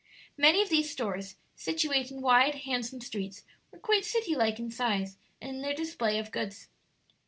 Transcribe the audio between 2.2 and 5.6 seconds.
wide, handsome streets, were quite city like in size and